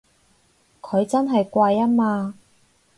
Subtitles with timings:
[0.81, 2.33] 佢真係貴吖嘛！